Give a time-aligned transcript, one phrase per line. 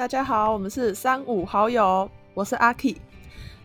[0.00, 2.96] 大家好，我们是三五好友，我是阿 K。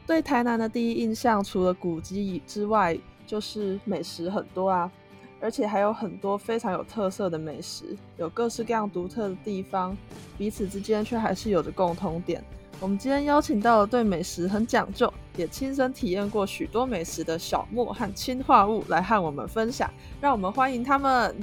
[0.05, 4.91] 对台南的第一印象，除了古迹之外，就是美食很多啊，
[5.39, 9.95] 而且还有很多非常有特色的美食，有各式各样独特的地方，
[10.37, 12.43] 彼此之间却还是有着共同点。
[12.81, 19.89] 我们今天邀请到了对美食很讲究，也亲身体验过许多美食的小莫和氢化物来和我们分享，
[20.19, 21.33] 让我们欢迎他们。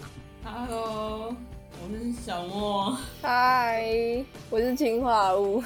[0.44, 1.34] Hello，
[1.82, 2.96] 我是小莫。
[3.20, 5.60] 嗨，我是氰化物。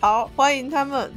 [0.00, 1.10] 好，欢迎他们。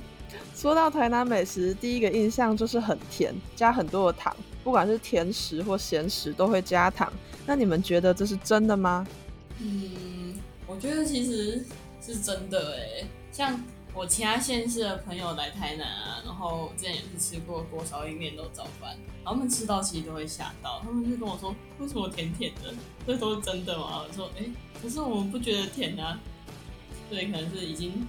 [0.55, 4.33] 说到台南美食，第一个印象就是很甜，加很多的糖，
[4.63, 7.11] 不管是甜食或咸食都会加糖。
[7.45, 9.05] 那你们觉得这是真的吗？
[9.59, 10.33] 嗯，
[10.65, 11.65] 我觉得其实
[12.01, 13.05] 是真的哎。
[13.33, 13.61] 像
[13.99, 22.73] 我其他县市的朋友来台南啊，然后之前也是吃过锅烧意面、肉燥饭，然后他们吃到其实都会吓到，他们就跟我说：“为什么甜甜的？
[23.05, 24.45] 这都是真的吗？”我说：“哎、
[24.81, 26.17] 可是我们不觉得甜啊，
[27.09, 28.07] 对，可能是已经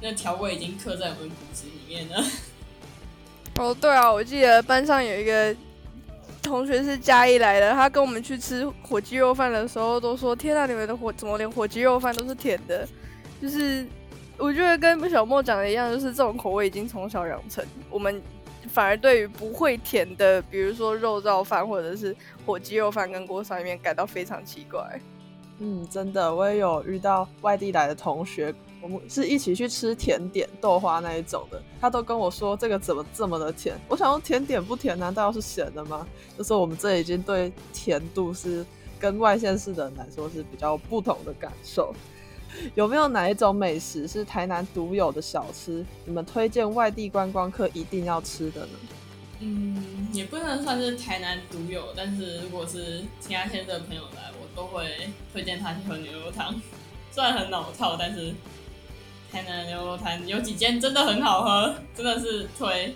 [0.00, 2.24] 那调味已经刻在我们骨子里面了。
[3.58, 5.52] ”哦，对啊，我记得班上有一个
[6.40, 12.88] 同学是嘉义来的，他跟我们去吃火鸡肉饭的时候都说：“天啊，你们的火怎么连火鸡肉饭都是甜的？”
[13.42, 13.84] 就是
[14.40, 18.20] 我觉得跟小莫讲的一样，就是这种口味已经从小养成，我们
[18.68, 24.98] 反而对于不会甜的，比如说肉燥饭或者是火鸡肉饭跟锅烧里面感到非常奇怪。
[25.58, 33.78] 嗯，真的，我也有遇到外地来的同学，我们是一起去吃甜点豆花那一种的，他都跟我说这个怎么这么的甜。
[33.86, 36.08] 我想说甜点不甜，难道是咸的吗？
[36.38, 38.64] 就是我们这已经对甜度是
[38.98, 41.94] 跟外县市的人来说是比较不同的感受。
[42.74, 45.84] 有没有哪一种美食是台南独有的小吃？
[46.04, 48.72] 你们推荐外地观光客一定要吃的呢？
[49.40, 56.60] 嗯，也不能算是台南独有，但是如果是其他县市的朋友来，我都会推荐他去喝牛肉汤。
[57.10, 58.34] 虽然很老套，但是
[59.32, 62.94] 台南牛肉汤有几间真的很好喝，真的是推。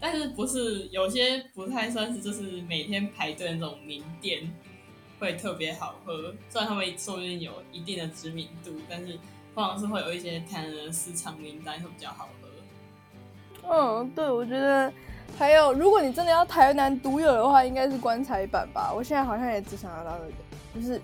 [0.00, 4.48] 但是不是有些不太算是就是每天排队那种名店
[5.18, 9.18] 会特别好喝，虽然他们说不定有一定的知名度，但是
[9.54, 12.48] 通常是会有一些台南的私藏名单会比较好喝。
[13.70, 14.90] 嗯，对，我觉得
[15.36, 18.92] 还有，如果你真的要台南独有的话，应该是棺材板吧。
[18.94, 20.32] 我现在好像也只想要到那个，
[20.74, 20.98] 就是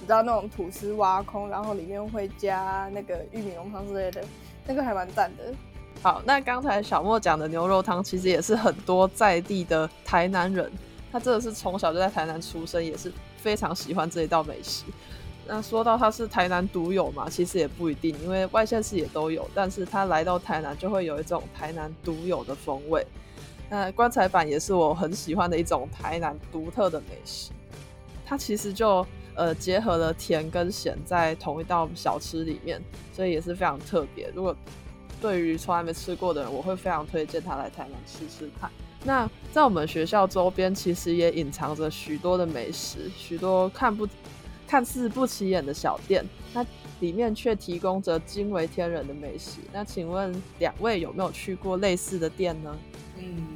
[0.00, 4.24] 你知道那种吐司挖空，然后里面会加那个玉米浓汤之类的，
[4.66, 5.54] 那个还蛮赞的。
[6.02, 10.72] 好，那刚才小莫讲的牛肉汤，其实也是很多在地的台南人，
[11.12, 14.84] 他真的是从小就在台南出生，也是非常喜欢这一道美食。
[15.46, 23.06] 那说到它是台南独有嘛，其实也不一定，因为外县市也都有，但是他来到台南就会有一种台南独有的风味。
[23.70, 27.50] 那棺材板也是我很喜欢的一种台南独特的美食，
[28.26, 32.82] 它其实就呃结合了甜跟咸在同一道小吃里面，
[33.14, 34.30] 所以也是非常特别。
[34.34, 34.54] 如果
[35.20, 38.70] 对于从来没吃过的人，我会非常推荐他来台南吃吃看。
[39.02, 44.06] 那在我们学校周边，其实也隐藏着许多的美食，许多看不
[44.66, 46.64] 看似不起眼的小店，那
[47.00, 49.60] 里面却提供着惊为天人的美食。
[49.72, 52.76] 那请问两位有没有去过类似的店呢？
[53.16, 53.46] 嗯，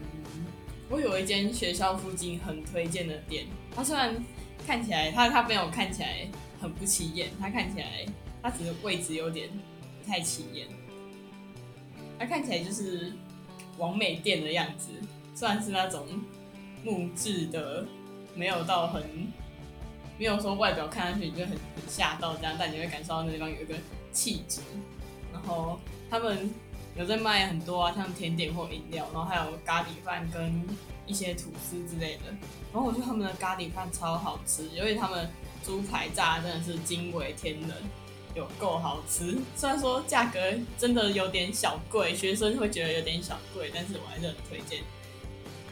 [0.88, 3.44] 我有一间学校附近很推荐的店，
[3.76, 4.16] 它虽然
[4.66, 6.26] 看起来它它没有看起来
[6.60, 8.06] 很不起眼，它看起来
[8.42, 10.66] 它只是位置有点不太起眼，
[12.18, 13.12] 它看起来就是
[13.76, 14.88] 完美店的样子，
[15.34, 16.06] 算是那种
[16.84, 17.84] 木质的，
[18.34, 19.02] 没有到很
[20.18, 23.74] 没有说外表看上去你就很很吓到这样，但你会感受到那地方有一个
[24.12, 24.60] 气质，
[25.32, 25.78] 然后
[26.10, 26.50] 他们。
[26.94, 30.62] 有在卖很多啊，像甜点或饮料，然后还有咖喱饭跟
[31.06, 32.24] 一些吐司之类的。
[32.70, 35.26] 然后我觉得他们的咖喱饭超好吃，因为他们
[35.64, 37.70] 猪排炸真的是惊为天人，
[38.34, 39.38] 有够好吃。
[39.56, 40.38] 虽然说价格
[40.76, 44.82] 真的有点小贵，学生会觉得有点小贵，但是我还是很推荐。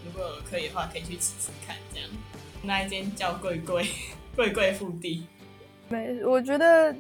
[0.04, 1.76] 如果可以的话，可以去吃吃看。
[1.92, 2.08] 这样，
[2.62, 3.86] 那一间叫贵贵
[4.36, 5.26] 贵贵腹地。
[5.88, 6.94] 没，我觉得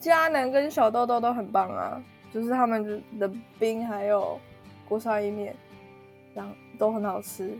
[0.00, 2.02] 迦南跟小豆豆都很棒啊。
[2.32, 3.30] 就是他们的
[3.60, 4.40] 冰还有
[4.88, 5.54] 锅烧意面，
[6.34, 7.56] 然后都很好吃。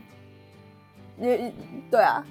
[1.17, 1.49] 也
[1.89, 2.21] 对啊，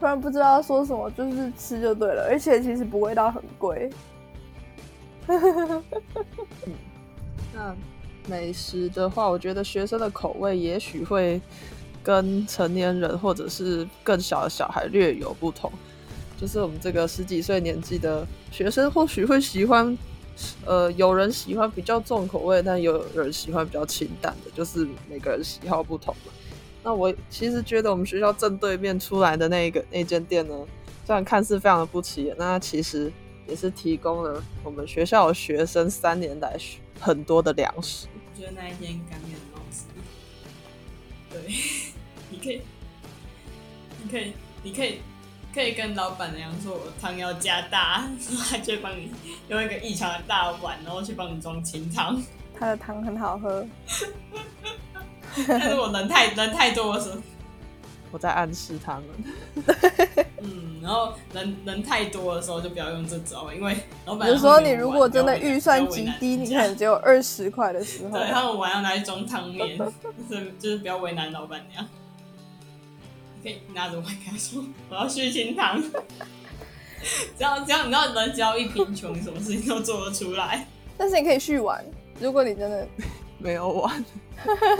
[0.00, 3.90] 突然不知道说什么，就是吃就对了，而且其实不味道很贵。
[7.52, 7.76] 那
[8.26, 11.40] 美食的话，我觉得学生的口味也许会
[12.02, 15.70] 跟成年人或者是更小的小孩略有不同。
[16.40, 19.96] 就是我们这个十几岁年纪的学生，或许会喜欢，
[20.66, 26.32] 呃，有人喜欢比较重口味，但有人喜欢比较清淡的，就是每个人喜好不同嘛。
[26.82, 30.54] 那我其实觉得我们学校正对面出来的那一个那间店呢，
[31.06, 33.10] 虽然看似非常的不起眼，那其实
[33.46, 36.58] 也是提供了我们学校学生三年来
[37.00, 38.06] 很多的粮食。
[38.14, 39.84] 我觉得那一天干面很好吃。
[41.30, 41.40] 对，
[42.30, 42.62] 你可以，
[44.02, 44.32] 你可以，
[44.62, 45.00] 你可以，
[45.54, 49.10] 可以跟老板娘说，我汤要加大，然后他就会帮你
[49.48, 52.20] 用一个异常的大碗，然后去帮你装清汤。
[52.58, 53.66] 他的汤很好喝，
[55.48, 57.18] 但是我人太人太多的时候，
[58.12, 59.04] 我在暗示他们。
[60.84, 71.86] 嗯，然后人人太多的时候就不要用这招，因为老板有时候你如果真的预算极低，你人家可能只有二十块的时候，对他们碗要拿去装汤面，就是就是不要为难老板娘。
[73.42, 75.82] 你可以拿着碗跟他说我要续清汤，
[77.36, 80.66] 只要只要你知道人只要一贫穷，什么事情都做得出来。
[80.96, 81.84] 但是你可以续完。
[82.20, 82.86] 如果你真的
[83.44, 84.04] 没有玩。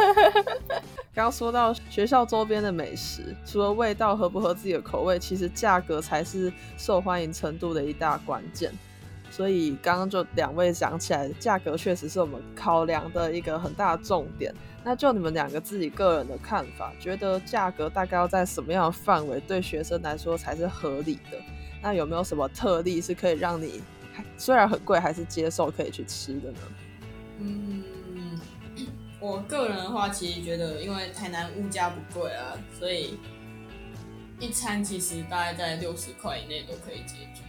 [1.14, 8.72] 刚说到学校周边的美食，除了味道合不合自己的口味，其实价格才是受欢迎程度的一大关键。
[9.30, 14.54] 所以刚刚就两位讲起来，价格确实是我们考量的一个很大的重点。
[14.82, 21.38] 那就你们两个自己个人的看法，觉得价格大概要在什么样的范围，对学生来说才是合理的？
[21.82, 23.82] 那有没有什么特例是可以让你
[24.38, 26.58] 虽然很贵，还是接受可以去吃的呢？
[27.40, 27.82] 嗯，
[29.24, 33.18] 我个人的话，其实觉得，因为台南物价不贵啊，所以
[34.38, 37.42] 一餐其实大概在六十块以内都可以解决。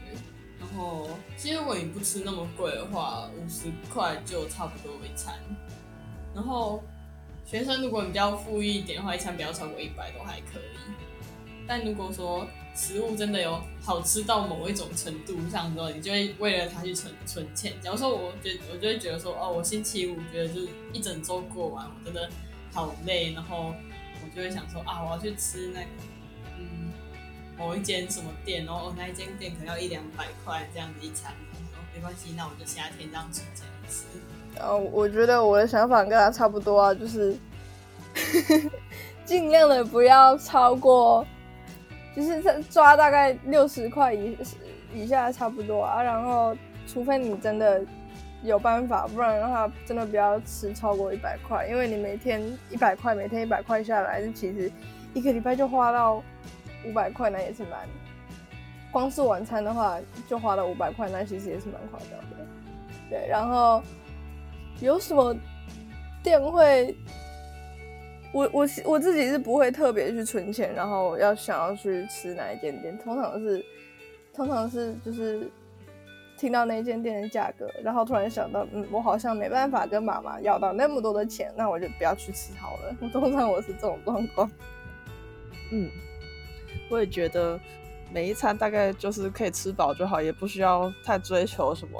[0.58, 5.38] 然后，其实如果你不吃那么贵的话，五十块就差不多一餐。
[6.34, 6.82] 然后，
[7.46, 10.94] 学生如果你比较富裕一点的话，一餐不要超过一百都还可以。
[11.68, 17.74] 但如果说食物真的有好吃到某一种程度上之后，你就会为了它去存存钱。
[17.82, 22.30] 假如说我觉，我就会觉得说，哦，我星期五觉得就是一整周过完，我真的
[22.74, 23.74] 好累，然后
[24.22, 25.88] 我就会想说啊，我要去吃那个，
[26.60, 26.92] 嗯，
[27.58, 34.04] 某一间什么店，然后那一间店可能要一两百块这样子一餐，我说没关系，那我就夏天这样存钱吃。
[34.60, 37.38] 呃，我觉得我的想法跟他差不多啊，就是
[39.26, 41.26] 尽量的不要超过，
[42.16, 44.38] 就是在抓大概六十块以
[44.94, 46.02] 以下差不多啊。
[46.02, 46.56] 然后，
[46.88, 47.84] 除非你真的
[48.44, 54.72] 有办法，不然的话，真的不要吃超过一百块，因为你每天一百块，每天一百块下来，其实
[55.14, 56.24] 一个礼拜就花到
[56.86, 57.80] 五百块，那也是蛮。
[58.92, 62.46] 光是晚餐的话，就花了五百块，那其实也是蛮夸张的。
[63.10, 63.84] 对，然后。
[64.82, 65.34] 有什么
[66.22, 66.94] 店会？
[68.36, 72.98] 我我我自己是不会特别去存钱，然后要想要去吃哪一间店。
[72.98, 73.66] 通常是，
[74.34, 75.50] 通常是就是
[76.38, 82.94] 听到那间店的价格，然后突然想到，嗯，我好像没办法跟妈妈要到那么多的钱，那我就不要去吃好了。
[83.00, 84.52] 我 通常我是这种状况。
[85.72, 85.90] 嗯，
[86.90, 87.58] 我也觉得
[88.12, 91.98] 每一餐大概就是可以吃饱就好，也不需要太追求什么。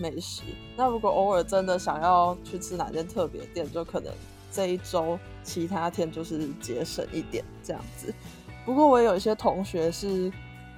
[0.00, 0.42] 美食，
[0.76, 4.10] 那如果偶尔真的想要去吃哪间特别店，就可能
[4.54, 8.14] 这一周其他天就是节省一点这样子。
[8.64, 10.32] 不过我有一些同学是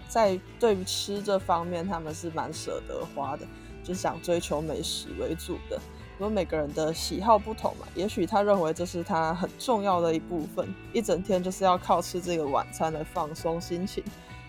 [0.08, 3.46] 在对于吃这方面，他们是蛮舍得花的，
[3.84, 5.78] 就想追求美食为主的。
[6.19, 14.02] 因为每个人的喜好不同嘛，也许他认为这是他很重要的一部分，一整天就是要靠吃这个晚餐来放松心情，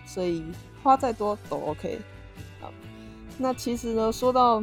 [0.06, 0.42] 所以
[0.82, 1.98] 花再多都 OK。
[3.36, 4.62] 那其实呢，说到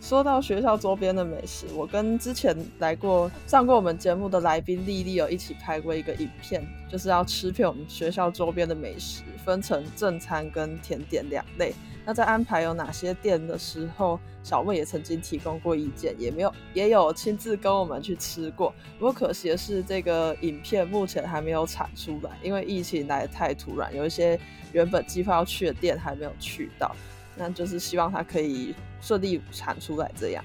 [0.00, 11.74] 说到学校周边的美食，我跟之前来过上过我们节目的来宾丽丽有一起拍过一个影片，就是要吃遍我们学校周边的美食，分成正餐跟甜点两类。
[12.04, 18.72] 那在安排有哪些店的时候，小魏也曾经提供过意见，也没有也有亲自跟我们去吃过。
[18.96, 24.38] 不过可惜的是，这个影片目前还没有产出来，因为疫情来的太突然，有一些
[24.72, 26.94] 原本计划要去的店还没有去到。
[27.36, 30.44] 那就是希望它可以顺利产出来，这样。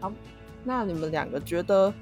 [0.00, 0.12] 好，
[0.64, 1.92] 那你们两个觉得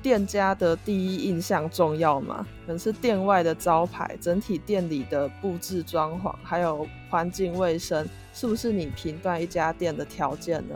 [0.00, 2.46] 店家的第一印象重要吗？
[2.64, 10.74] 可能是店外的招牌、整体店里的布置装潢，还有环境卫生，是不是你评断一家店的条件呢？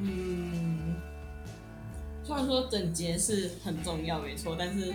[0.00, 0.96] 嗯，
[2.22, 4.92] 虽然说整洁是很重要，没错，但是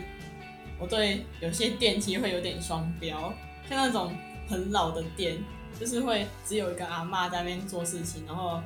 [0.80, 3.34] 我对有些店其实会有点双标，
[3.68, 4.14] 像那种
[4.48, 5.38] 很老的店。
[5.80, 8.62] 就是会只有一个阿妈在那边做事情，然后，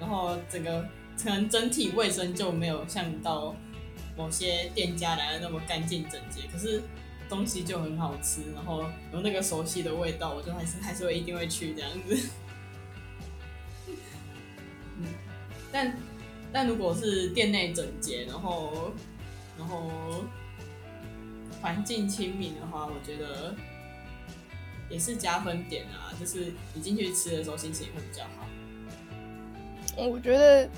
[0.00, 0.82] 然后整个
[1.22, 3.54] 可能整体卫生就没有像到
[4.16, 6.82] 某些店家来的那么干净整洁，可是
[7.28, 12.30] 东西就很好吃，然后有那个熟悉的味道，我就还是还是会一定会去这样子。
[15.70, 15.96] 但
[16.50, 18.90] 但如果是店内整洁，然后
[19.58, 20.24] 然后
[21.60, 23.54] 环境亲民的话，我觉得。
[24.88, 28.46] 也是加分点啊，就是你进去吃的时候心情会比较好。
[29.96, 30.68] 我觉得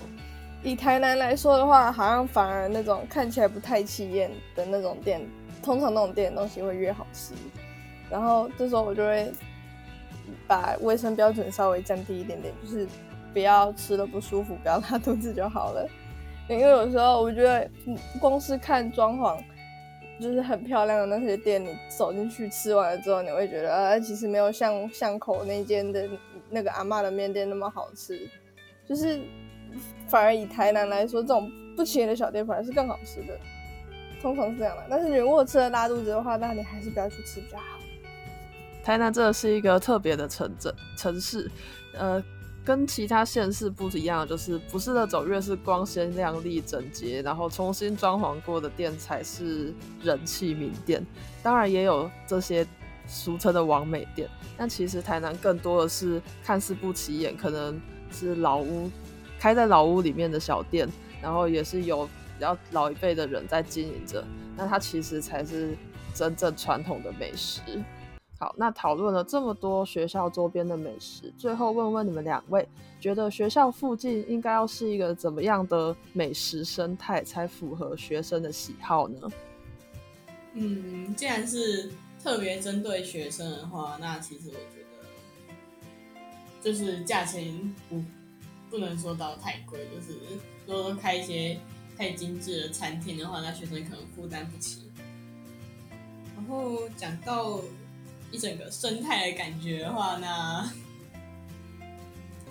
[0.62, 5.20] 以台南来说的话，好像反而那种看起来不太起眼的那种店，
[5.62, 7.32] 通常那种店的东西会越好吃。
[8.10, 9.32] 然后这时候我就会
[10.46, 12.86] 把卫生标准稍微降低一点点，就是
[13.32, 15.88] 不要吃的不舒服，不要拉肚子就好了。
[16.48, 17.68] 因为有时候我觉得，
[18.20, 19.36] 光是看装潢
[20.20, 26.08] 就是很漂亮的那些店，你走进去吃完了之后，你会觉得啊，其实没有像巷口那间的
[26.50, 28.28] 那个阿妈的面店那么好吃。
[28.88, 29.20] 就是
[30.06, 33.38] 反而以台南来说，这种不起眼的小店反而是更好吃的，
[34.23, 34.85] 通常是这样的。
[34.88, 37.64] 但是你如果吃了拉肚子的话，那你还是不要去吃比较好。
[38.82, 41.50] 台南真的是一个特别的城镇城市，
[41.99, 42.23] 呃，
[42.66, 51.06] 跟其他县市不一样，就是不是那种越是光鲜亮丽、整洁，然后重新装潢过的店才是人气名店。
[51.44, 52.66] 当然也有这些
[53.06, 57.80] 俗称的王美店，但其实台南更多的是看似不起眼，可能
[58.11, 58.90] 是老屋
[59.38, 60.88] 开在老屋里面的小店，
[61.23, 64.25] 然后也是有比较老一辈的人在经营着，
[64.56, 65.76] 那它其实才是
[66.12, 67.61] 真正传统的美食。
[68.38, 72.69] 好，那讨论了这么多学校周边的美食，最后问问你们两位，
[73.00, 79.31] 觉得学校附近应该要是一个怎么样的美食生态，才符合学生的喜好呢？
[80.52, 81.90] 嗯，既然是
[82.23, 88.05] 特别针对学生的话，那其实我觉得就是价钱不
[88.69, 90.19] 不能说到太贵，就是
[90.66, 91.59] 如果开一些
[91.97, 94.90] 太精致的餐厅的话，那学生可能负担不起。
[96.37, 97.62] 然后讲到。
[98.37, 100.71] 一整个生态的感觉的话，那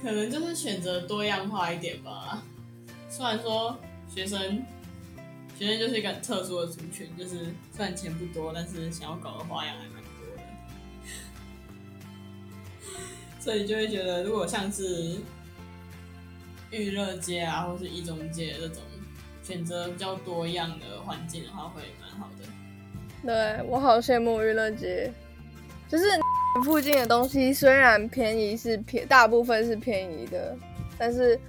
[0.02, 2.42] 可能就是选择多样化一点吧。
[3.08, 3.80] 虽然说
[4.12, 4.66] 学生
[5.56, 10.42] 学生就是一个很特殊的族群，就是虽然钱不多，但是想要搞的花样还蛮多的。
[13.40, 15.18] 所以就会觉得，如果像是
[16.72, 18.82] 娱乐街啊，或是一中街这种
[19.44, 22.46] 选择比较多样的环境的话，会蛮好的。
[23.24, 25.14] 对我好羡慕娱乐街。
[25.88, 26.06] 就是
[26.64, 30.56] 附近的东西虽然便宜是便，大部分是便宜的，
[30.98, 31.40] 但是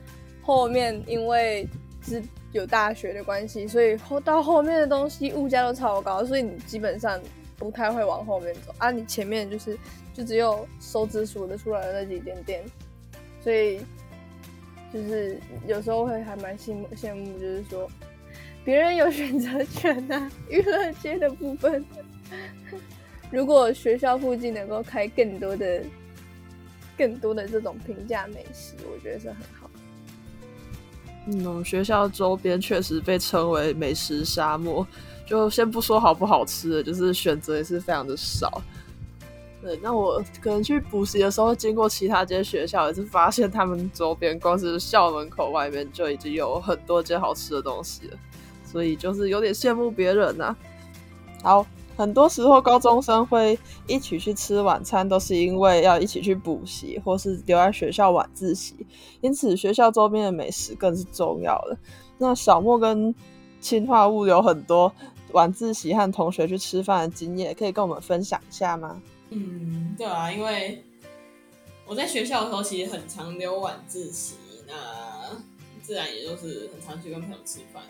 [0.43, 1.69] 后面因为
[2.03, 7.21] 是有大学的关系，所以后到后面的东西物价都超高，所以你基本上
[7.57, 8.91] 不太会往后面走啊。
[8.91, 9.79] 你前面就是
[10.13, 12.65] 就只有手指数得出来的那几点店，
[13.43, 13.81] 所以
[14.93, 17.89] 就是有时候会还蛮羡慕羡慕，就是说
[18.65, 21.85] 别人有选择权呐，娱乐街的部分。
[23.31, 25.83] 如果学校附近能够开更多的、
[26.97, 29.71] 更多的这种平价美食，我觉得是很好。
[31.27, 34.87] 嗯，学校周边确实被称为美食沙漠。
[35.27, 38.63] 就先不说好不好吃的，就是选择也是非常的少。
[39.61, 48.19] 对，那我可能去补习的时候，经过其他间学校，也是发现他们周边光是校门口外面就已经有很多间好吃的东西了，
[48.65, 50.57] 所以就是有点羡慕别人呐。
[51.43, 51.67] 好。
[51.97, 58.75] 很多时候，高中生会一起去吃晚餐，都是因为要一起去补习，或是留在学校晚自习。
[59.23, 61.77] 因此，学校周边的美食更是重要的。
[62.19, 63.15] 那小莫跟
[63.61, 64.93] 清化物有很多
[65.33, 69.01] 晚自习和同学去吃饭的经验，可以跟我们分享一下吗？
[69.31, 70.85] 嗯，对啊，因为
[71.87, 74.35] 我在学校的时候其实很常留晚自习，
[74.67, 74.75] 那
[75.83, 77.83] 自然也就是很常去跟朋友吃饭。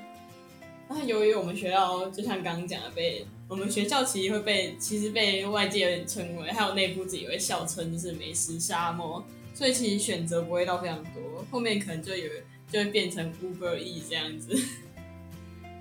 [0.88, 12.30] 那由于我们学校就像刚刚讲的，被我们学校其实会被其实被外界称为，还有内部自己会笑称就是美食沙漠，所以其实选择不会到非常多，后面可能就有
[12.70, 14.56] 就会变成 Uber E 这样子，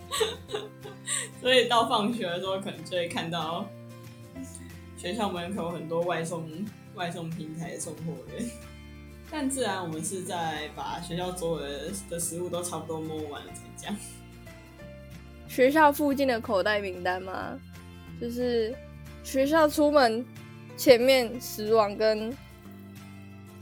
[1.41, 3.67] 所以到放学的时候可能就会看到
[4.97, 6.49] 学校门口很多外送
[6.95, 8.49] 外送平台的送货员，
[9.29, 13.95] 但自然我们是在把学校所有的的食物都差不多摸完了才这样。
[15.47, 17.59] 学校附近的口袋名单吗？
[18.19, 18.73] 就是
[19.23, 20.25] 学校出门
[20.77, 22.35] 前面十碗跟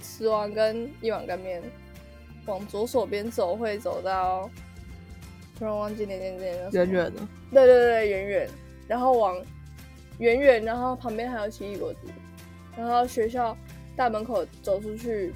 [0.01, 1.61] 十碗跟一碗干面，
[2.45, 4.49] 往左手边走会走到，
[5.57, 6.69] 突然忘记那间店了。
[6.71, 7.21] 远远的。
[7.51, 8.49] 对对对，远远。
[8.87, 9.35] 然后往
[10.19, 11.99] 远远，然后旁边还有奇异果子。
[12.77, 13.55] 然后学校
[13.95, 15.33] 大门口走出去，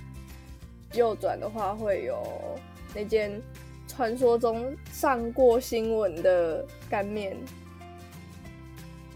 [0.94, 2.24] 右转的话会有
[2.96, 3.42] 那间。
[3.98, 7.36] 传说中上过新闻的干面，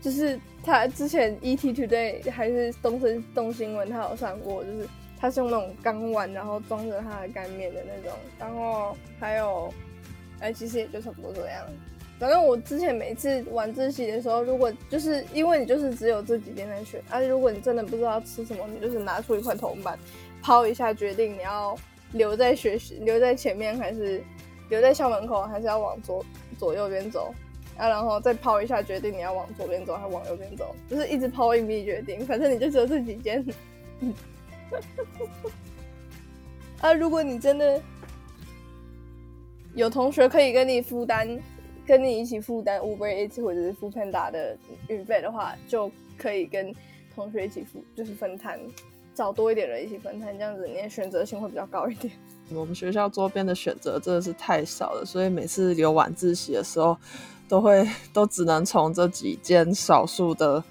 [0.02, 9.72] 就是他之前 ET Today 还是东森东新闻，他有上过，就是他是用那种钢碗，然后装着他的干面的那种，然后还有，
[10.40, 11.64] 哎，其实也就差不多这样。
[12.20, 19.98] 反正我之前每次晚自习的时候，如果就是因为你就是只有这几天在学，而、且如果你真的不知道吃什么，你就是拿出一块铜板，
[20.42, 21.78] 抛一下，决定你要
[22.14, 24.24] 留在学习留在前面，还是
[24.72, 26.26] 留在校门口，还是要往左
[26.58, 27.32] 左右边走。
[27.78, 33.44] 啊，然后再抛一下，决定你要往左边走还是往右边走，就是一直抛硬币决定，反正你就只有这几间。
[36.80, 37.82] 啊，如果你真的
[39.74, 41.40] 有同学可以跟你负担，
[41.88, 44.56] 跟你一起负担 Uber Eats 或者是 Foodpanda 的
[44.90, 46.76] 运费的话，就可以跟
[47.16, 48.60] 同学一起付，就是分摊，
[49.16, 52.14] 找多一点人一起分摊，这样子你的选择性会比较高一点。
[52.54, 56.98] 我们学校周边的选择真的是太少了，所以每次留晚自习的时候，
[57.48, 60.64] 都会都只能从这几间少数的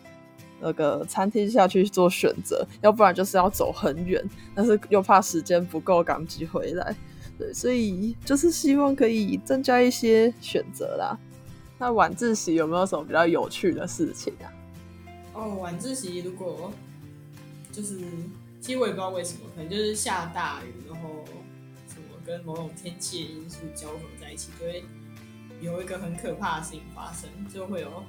[0.61, 4.23] 那个餐厅下去做选择，要不然就是要走很远，
[4.55, 6.95] 但是又怕时间不够赶不及回来，
[7.39, 11.19] 对，所以就是希望可以增加一些选择啦。
[11.79, 14.53] 那晚自习有没有什么比较有趣的事情啊？
[15.33, 16.71] 哦，晚自习如果
[17.73, 17.99] 就是，
[18.61, 21.09] 其实我也不知道为什么，可能就是下大雨，然后
[22.31, 24.85] 跟某种天气的因素交合在一起，就会
[25.61, 28.05] 有一个很可怕的事情发生，就会有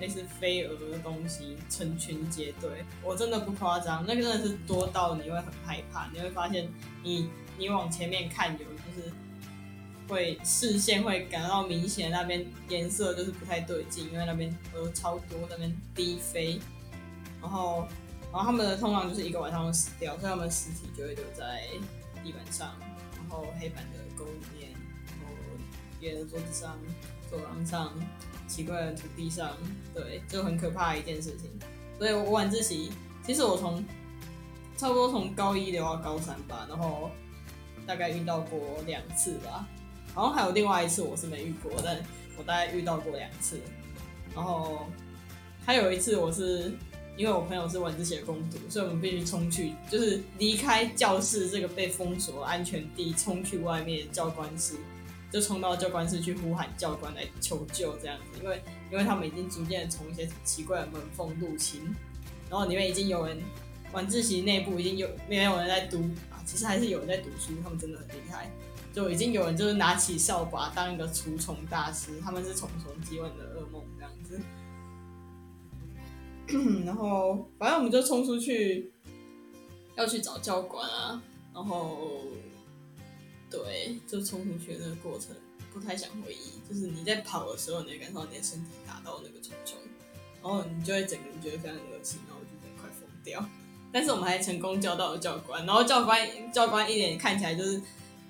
[0.00, 2.84] 类似飞蛾的东西成群结队。
[3.02, 6.68] 我真的不夸张，那个真的是多到你会很害怕，你会发现
[7.02, 7.28] 你
[7.58, 9.12] 你往前面看有就是。
[10.08, 16.60] 会视线会感到明显，那边颜色就是不太对劲，因为那边蛾超多，那边低飞，
[17.40, 17.86] 然后，
[18.30, 21.66] 然后他们的通常就是一个晚上会死掉，所以他们尸体就会留在
[22.22, 22.74] 地板上，
[23.32, 24.70] 然后黑板的沟里面，
[25.06, 25.32] 然后
[25.98, 26.78] 别的桌子上、
[27.30, 27.94] 走廊上、
[28.46, 29.56] 奇怪的土地上，
[29.94, 31.50] 对，就很可怕的一件事情。
[31.98, 32.92] 所以我晚自习，
[33.24, 33.82] 其实我从
[34.76, 37.10] 差不多从高一留到高三吧，然后
[37.86, 39.66] 大概遇到过两次吧。
[40.14, 42.04] 然后还有另外一次我是没遇过，但
[42.36, 43.58] 我大概遇到过两次。
[44.34, 44.86] 然后
[45.64, 46.70] 还有一次我是
[47.16, 54.74] 因为我朋友是晚自习的攻读，所以我们必须冲去，就是离开教室这个被封锁安全地，冲去外面教官室，
[55.30, 58.40] 就冲到教官室去呼喊教官来求救这样子。
[58.42, 61.82] 因为因为他们已经逐渐从一些奇怪的门缝入侵，
[62.48, 63.38] 然后里面已经有人
[63.92, 65.98] 晚自习内部已经有没有人在读
[66.30, 68.50] 啊，其实还是有人在读书，他们真的很厉害。
[68.94, 74.38] 就已经有人就是拿起扫把当一个除虫大师，他们是虫虫击蚊的噩梦这样子。
[76.84, 78.90] 然后反正我们就冲出去，
[79.96, 81.22] 要去找教官啊。
[81.54, 82.22] 然后
[83.50, 85.34] 对，就冲出去的那个过程
[85.72, 89.78] 不太想回忆，就是你在跑的时候，你会感受到你的身体打到那个虫虫，
[90.42, 93.44] 然后你就会整个人觉得非常恶心，然后就快疯掉。
[93.92, 97.80] 但是我们还成功叫到了教官，然后教官教官一脸看起来就是。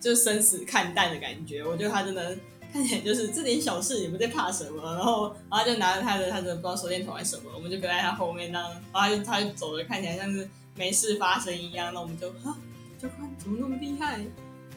[0.03, 2.37] 就生死看淡的感觉，我觉得他真的
[2.72, 12.56] 看起来就是这点小事也不在怕什么，然后然后就拿着他的他的不知道手电筒还是什么，我们就跟在他后面，那然后他就他就走了，看起来像是没事发生一样，那我们就啊
[12.98, 14.24] 教官怎么那么厉害？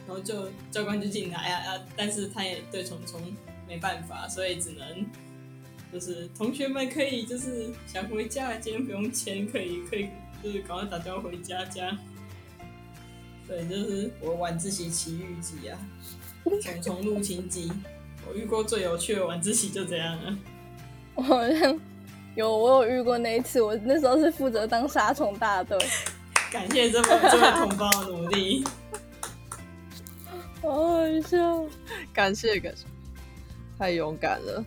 [0.08, 3.19] 然后就教官就进来呀啊，但是他也对虫虫
[3.67, 5.05] 没办法，所以只能
[5.91, 10.10] 就是同学们可以就是想回家，今天不用签，可以可以
[10.43, 11.97] 就是赶快打电话回家这样。
[13.47, 15.79] 对，就是我晚自习奇遇记啊，
[16.62, 17.71] 虫虫入侵记。
[18.27, 20.38] 我遇过最有趣的晚自习就这样了。
[21.13, 21.79] 我好像
[22.36, 25.77] 有，我有遇过那一次，我那时候是负责当杀虫大队。
[26.51, 28.63] 感谢这么这位同胞的努力。
[30.62, 31.65] 好好笑，
[32.13, 32.86] 感谢感谢，
[33.77, 34.65] 太勇敢了。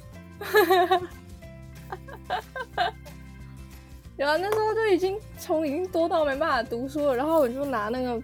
[4.16, 8.22] 有啊，那时候就已经虫已经多到没办法读书了，然后我就拿那个。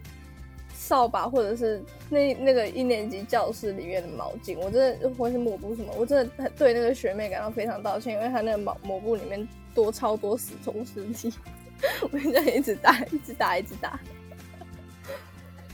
[0.87, 11.33] 扫把，或者是那那个一年级教室里面的毛巾，我真的或是抹布什么，我真的对那个学妹感到非常道歉，因为她那个毛抹布里面多超多死虫尸体，
[12.13, 13.99] 我就一直打，一直打，一直打，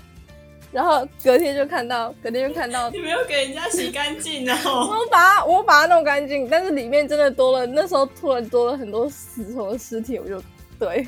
[0.71, 10.39] 然后隔天就看到，隔天就看到你没有给人家洗干净哦，我把它我把它弄干净，但是里面真的多了，那时候突然多了很多死虫的尸体，我就
[10.77, 11.07] 对，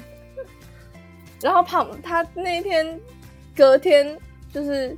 [1.40, 3.00] 然后旁他那一天。
[3.58, 4.18] 隔天
[4.54, 4.96] 就是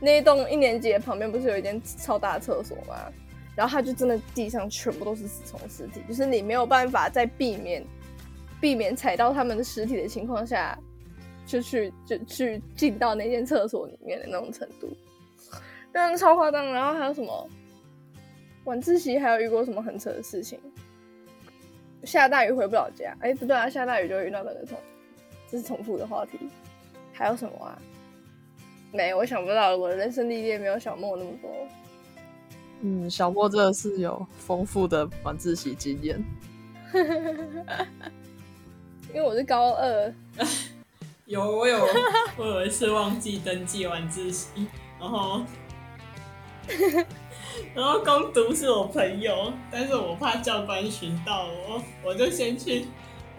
[0.00, 3.10] 那栋一年级旁边不是有一间超大厕所吗？
[3.54, 7.84] 然后他就真的地上全部都是死虫尸体，就是你没有办法在避免
[8.60, 10.76] 避免踩到他们的尸体的情况下，
[11.46, 14.88] 就去就去进到那间厕所里面的那种程度，
[15.92, 16.64] 真的超夸张。
[16.72, 17.48] 然后还有什么
[18.64, 20.58] 晚自习还有遇过什么很扯的事情？
[22.04, 24.78] 下大雨回不了家，哎不对啊，下大雨就遇到那个重，
[25.50, 26.38] 这是重复的话题。
[27.12, 27.78] 还有什么啊？
[28.92, 31.50] 没，我想不到，我的人生历练没有小莫那么多。
[32.82, 36.24] 嗯，小莫真的是有丰富的晚自习经验。
[39.12, 40.14] 因为我是高二，
[41.26, 41.86] 有我有
[42.36, 44.66] 我有一次忘记登记晚自习，
[44.98, 45.42] 然后
[47.74, 52.86] 然后攻读是我朋友，但是我怕教官寻到我，我就先去，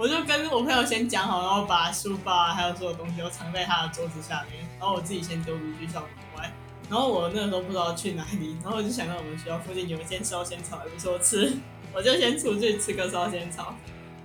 [0.02, 6.52] 我就跟我朋友先讲好，然后把书包啊还有所有东西都藏在他的桌子下面，然后我自己先丢出去校门外。
[6.90, 11.54] 然后我那个时候不知道去哪里，然后我就想到我们学校附近有一间烧仙草还不错吃，
[11.94, 13.76] 我就先出去吃个烧仙草，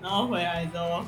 [0.00, 1.04] 然后回来之后，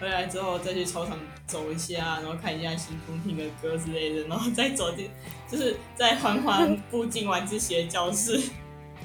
[0.00, 5.10] 回来之后再去操场走一下，然后看一下星空，听个歌之类的，然后再走进，
[5.46, 8.40] 就是再缓缓步进晚自习的教室。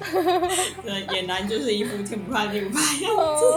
[0.00, 3.44] 对，俨然就是一副天不怕地不怕的样子。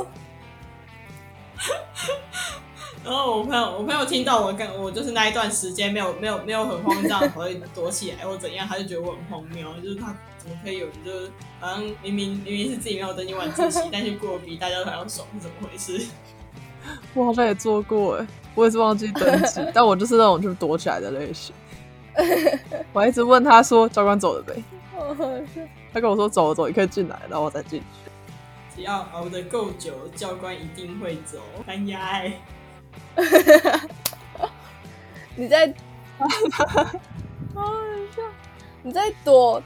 [3.04, 16.08] 然后我朋友，我朋友听到我跟我就是那一段时间没有没有没有很慌张，我会躲起来或怎样，他就觉得我很荒谬，就是他怎么可以有人就是好像明明明明是自己没有登记晚自习，但是过得比大家都还要爽，是怎么回事？
[17.14, 21.54] 我好像也做过哎，我也是忘记登记，但我就是那种就是躲起来的类型。
[22.94, 24.64] 我还一直问他说教官走了没，
[24.96, 25.62] 好好笑。
[25.94, 27.86] 他跟我说走了走，你可以进来，然后我再进去。
[28.76, 31.40] 只要熬得够久，教官一定会走。
[31.68, 32.34] 哎呀哎，
[35.36, 35.68] 你在，
[36.18, 36.28] 好
[37.56, 37.72] 好
[38.16, 38.22] 笑。
[38.84, 39.62] 你在躲，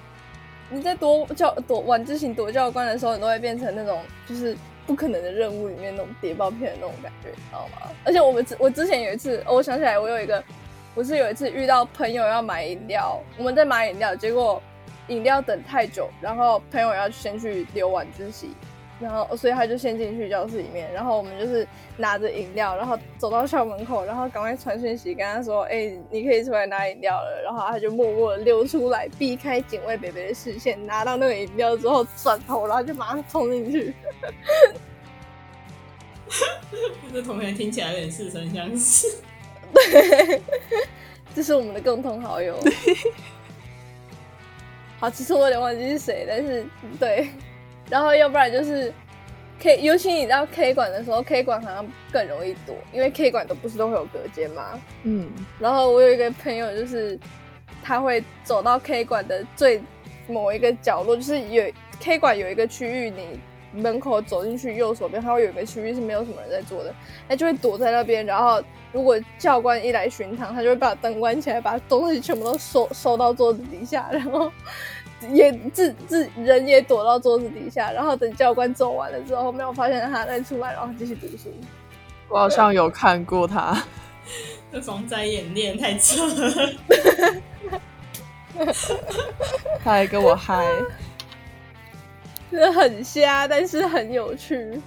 [0.70, 7.90] 你在躲教躲晚自习躲教官的时候，你都会变成那种就是不可能的任务里面那种谍报片的那种感觉，你知道吗？
[8.06, 10.44] 而且我们之我之前有一次，哦我想起来，我有一个，
[10.94, 14.62] 我是有一次遇到朋友要买饮料，我们在买饮料，结果
[15.08, 18.52] 饮料等太久，然后朋友要先去留晚自习，
[19.00, 33.94] 然后所以他就先进去教室里面，然后我们就是拿着饮料，然后走到校门口，然后赶快传讯息跟他说：“哎、你可以出来拿饮料了。”然后他就默默的溜出来，避开警卫北北的视线，拿到那个饮料之后转头，然后就马上冲进去。
[37.14, 39.08] 这同学听起来有点似曾相识。
[39.74, 40.42] 对
[41.36, 42.58] 这是我们的共同好友。
[45.00, 46.66] 好，其实我有点忘记是谁，但是
[47.00, 47.30] 对，
[47.90, 48.94] 然后要不然就是
[49.60, 54.80] K，尤其你到 K 馆的时候，K 馆好像更容易躲，因为 K 馆都不是都会有隔间吗？
[55.04, 57.18] 嗯，然后我有一个朋友，就是
[57.82, 59.82] 他会走到 K 馆的最
[60.28, 61.64] 某一个角落，就是有
[62.00, 63.40] K 馆有一个区域，你
[63.82, 66.94] 门口走进去右手边，他会有一个区域是没有什么人在做的，
[67.28, 68.26] 他就会躲在那边。
[68.26, 74.52] 然后如果教官一来巡堂，他就会把灯关起来，把东西全部都收收到桌子底下，然后
[75.32, 77.92] 也自自人也躲到桌子底下。
[77.92, 81.54] 然后等教官走完了之后，没有发现他再出来，然后继续读书。
[82.30, 83.84] 我好像有看过他。
[84.72, 86.74] 这防灾演练太扯了。
[89.84, 90.66] 他还跟我嗨，
[92.52, 94.82] 真的很瞎，但是很有趣。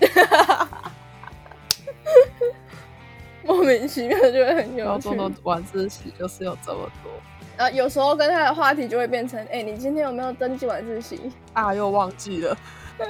[3.44, 5.16] 莫名其妙就会很有趣高中。
[5.16, 7.12] 的晚自习就是有这么多
[7.60, 11.30] 然后有时候跟他的话题就会变成：哎、你今天有没有登记晚自习？
[11.52, 12.56] 啊，又忘记了。
[12.96, 13.06] 对，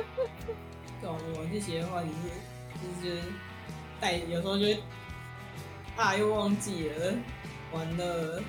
[1.08, 3.22] 我这些的话，你是就是
[4.00, 4.82] 带，有时候就会
[5.96, 7.14] 啊，又忘记了，
[7.72, 8.42] 完了，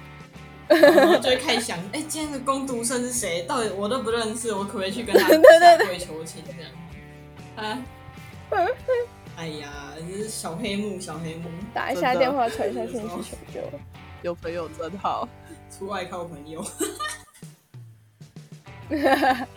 [0.70, 3.44] 然后就会开始想，哎、今天的攻读生是谁？
[3.44, 5.28] 到底我都不认识，我可不可以去跟他
[6.00, 6.72] 求情这样？
[7.58, 7.78] 啊，
[9.38, 9.70] 哎呀，
[10.10, 13.80] 这是小黑幕，小黑幕，打一下电话，传一下信息 求救。
[14.22, 15.28] 有朋友真好，
[15.70, 16.64] 出外靠朋友。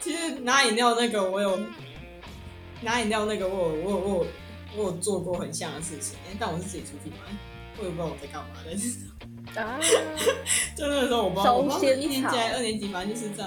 [0.00, 1.58] 其实拿饮料那个我有，
[2.82, 4.26] 拿饮料那个我有我有我有
[4.76, 7.16] 我有做过很像的事情，但我是自己出去买，
[7.78, 8.70] 我也不知道我在干嘛的。
[9.60, 9.78] 啊，
[10.76, 13.44] 就那个时候我不知道，我不知道一年级草还是二年级，反正就是在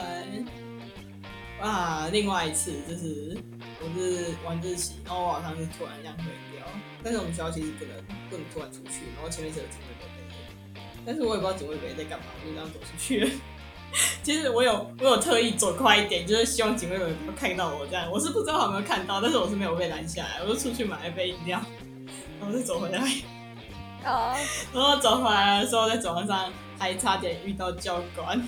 [1.61, 3.37] 啊，另外一次就是
[3.79, 6.50] 我是晚自习，然后我好像是突然这样喝饮料，
[7.03, 7.93] 但是我们学校其实不能
[8.29, 10.05] 不能突然出去，然后前面是有警卫北
[10.73, 13.31] 北，但是我也不知道警卫北北在干嘛，我就这样走出去了。
[14.23, 18.09] 其 实我有我有特意走快一点，就是希望警卫们不要看到我这样。
[18.09, 21.61] 我是不知道他有没有看到，但是我是没有被拦下来，我就出去买了一杯饮料，
[22.39, 22.99] 然后再走回来。
[24.03, 24.35] 啊，
[24.73, 28.41] 然后走回来的时候，在走廊上还差点遇到教官，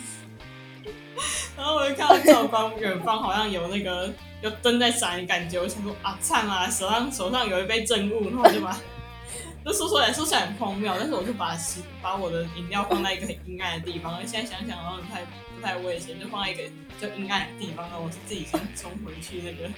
[1.55, 4.11] 然后我就看到教官远方好像有那个
[4.41, 8.77] 有灯在闪的感觉，我想说啊灿啊，手上手上有一杯正物，然后我就把，
[9.65, 11.57] 就说出来说起来很荒谬，但是我就把
[12.01, 16.63] 把我的饮料放在一个很阴暗的地方，现在想想好像不太不太危险，就放在一个
[16.99, 19.69] 就阴暗的地方，然后我自己先冲回去那个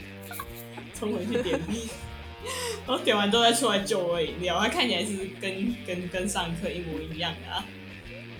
[0.98, 1.88] 冲回去点名。
[2.86, 7.66] 然后点完之后再出来救我饮料，它看起来是跟跟跟上课一模一样的、啊。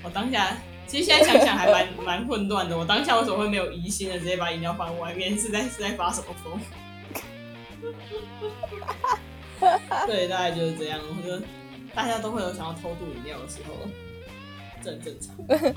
[0.04, 0.56] 我当下
[0.88, 2.78] 其实现在想想还蛮蛮混乱的。
[2.78, 5.38] 我当下为什么会没有疑心的直接把饮料放外面？
[5.38, 6.60] 是在是在发什么疯？
[10.08, 11.00] 对，大概就是这样。
[11.10, 11.42] 我觉得
[11.94, 13.74] 大家都会有想要偷渡饮料的时候，
[14.84, 15.36] 这很正常。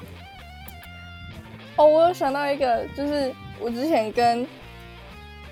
[1.77, 4.47] 哦，我有想到一个，就是我之前跟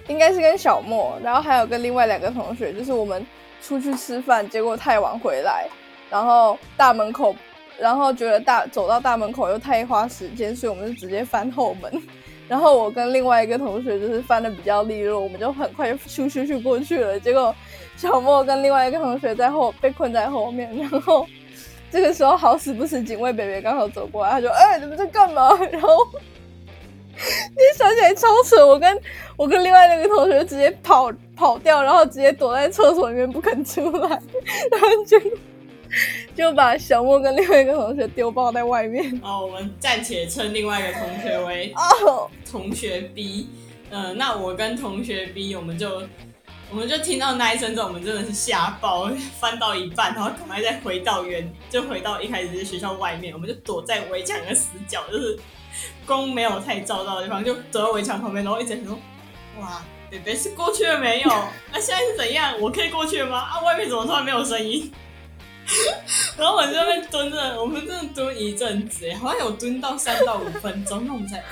[0.08, 3.24] 应该是跟小莫，然后还有跟另外两个同学，就是我们
[3.62, 5.68] 出去吃饭，结果太晚回来，
[6.10, 7.34] 然后大门口，
[7.78, 11.90] 然后觉得大走到大门口又太花时间，所以我们就直接翻后门。
[12.48, 17.18] 然后我跟另外一个同学就是翻的比较利落，我们就很快就咻咻咻过去了。
[17.18, 17.52] 结果
[17.96, 21.26] 小莫跟另外一个同学在后被困在后面， 然后
[21.90, 25.48] 这个时候好死不死，警卫北北刚好走过来，他就哎你们在干嘛？
[25.72, 25.88] 然后
[27.16, 28.96] 你想起来超扯，我跟
[29.36, 34.08] 我跟另外那个同学直接跑跑掉，然后直接躲在厕所里面不肯出来，
[34.70, 35.18] 然后就
[36.36, 39.18] 就把小莫跟另外一个同学丢爆在外面。
[39.24, 43.48] 哦，我们暂且称另外一个同学为哦，同学 B。
[43.88, 46.02] 嗯、那我跟同学 B，我们就
[46.70, 55.38] 我们就听到那一声之后，我们真的是吓爆，翻到一半，然后赶快再回到原，就回到一开始在学校外面，我们就躲在围墙的死角，就是
[56.04, 58.98] 光没有太照到的地方，就躲在围墙旁边，然后一直想说，
[59.60, 61.30] 哇，北北是过去了没有？
[61.72, 62.60] 那、现在是怎样？
[62.60, 63.38] 我可以过去了吗？
[63.38, 64.92] 啊，外面怎么突然没有声音？
[66.38, 71.42] 然后我们在那边蹲着，我们真的蹲一阵子，好像有蹲到三到五分钟，那我们才，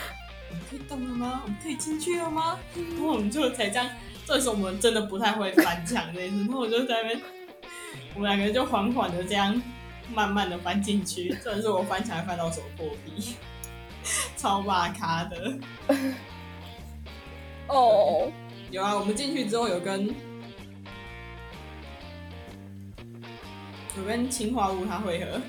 [0.50, 1.40] 我们可以动了吗？
[1.44, 2.59] 我们可以进去了吗？
[2.74, 3.88] 然后我们就才这样，
[4.27, 7.20] 这时候我们真的不太会翻墙那次，然后我就在那边，
[8.14, 9.61] 我们两个人就缓缓的这样，
[10.12, 13.35] 慢慢的翻进去，真的是我翻墙翻到手破皮，
[14.37, 15.55] 超霸咖的。
[17.66, 18.31] 哦，
[18.70, 20.14] 有啊，我们进去之后有跟
[23.96, 25.40] 我跟氰化物他汇合，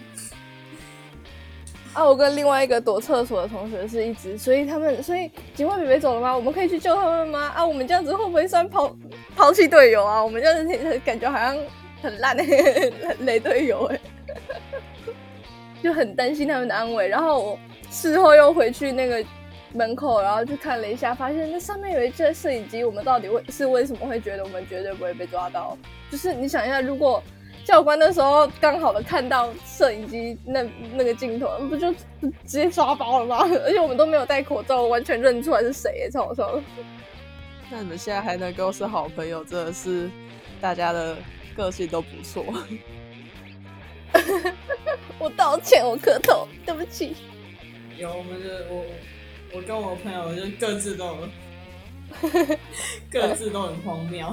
[1.93, 6.35] 啊，我跟另外一个躲厕所的同学是一直，所以他们，所以警卫北北走了吗？
[6.35, 7.51] 我们可以去救他们吗？
[7.55, 8.95] 啊，我们这样子会不会算抛
[9.35, 10.23] 抛弃队友啊？
[10.23, 11.57] 我们这样子感觉好像
[12.03, 13.99] 很烂欸很 雷队友哎，
[15.81, 17.07] 就很担心他们的安危。
[17.07, 19.25] 然后我事后又回去那个
[19.73, 22.83] 门口，然后去看了一下，发现那上面有一只摄影机。
[22.83, 25.75] 我们到底为是为什么会觉得我们绝对不会被抓到？
[26.11, 27.23] 就是你想一下，如果
[27.65, 31.97] 教官那时候刚好的看到摄影机那那个镜头，不就直
[32.45, 33.39] 接抓包了吗？
[33.65, 36.61] 而且我们都没有戴口罩，完全认出来是谁耶，超好笑。
[37.71, 40.09] 那你们现在还能够是好朋友，真的是
[40.61, 41.17] 大家的
[41.57, 42.45] 个性都不错。
[45.17, 47.15] 我道歉，我磕头，对不起。
[47.97, 48.85] 有我们的我
[49.53, 51.17] 我跟我朋友就各自都有
[53.09, 54.31] 各自都很荒谬。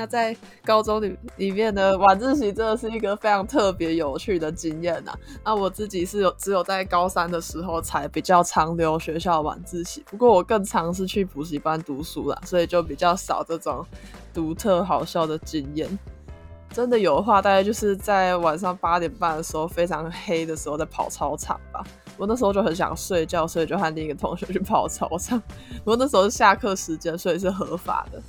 [0.00, 0.34] 那在
[0.64, 5.12] 高中里里面呢，晚自习真的是一个非常特别有趣的经验呐、
[5.44, 13.84] 那我自己是有只有在高三的时候才比较常留学校晚自习，不过我更常是去补习班读书啦，所以就比较少这种
[14.32, 15.86] 独特好笑的经验。
[16.72, 21.84] 真的有的话，大概就是在晚上八点半的时候，非常黑的时候，在跑操场吧。
[22.16, 25.38] 我那时候就很想睡觉，所以就和另一个同学去跑操场。
[25.78, 28.22] 不过那时候是下课时间，所以是合法的。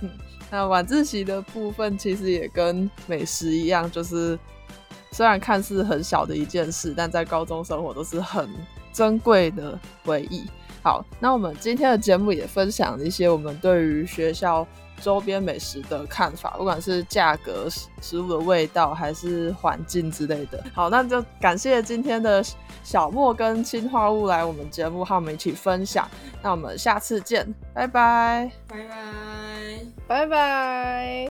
[0.00, 0.10] 嗯，
[0.54, 4.38] 那晚自习的部分其实也跟美食一样，就是
[5.10, 8.48] 虽然看似很小的一件事，但在高中生活都是很
[8.92, 10.48] 珍贵的回忆。
[10.80, 14.64] 好，那我们今天的节目也分享了一些我们对于学校
[15.00, 20.64] 周边美食的看法，不管是价格、食食物的味道，还是环境之类的。
[20.72, 22.40] 好，那就感谢今天的
[22.84, 26.08] 小莫跟氰化物来我们节目和我们一起分享。
[26.40, 28.52] 那我们下次见，拜拜。
[28.68, 29.53] 拜拜。
[30.06, 31.33] 拜拜。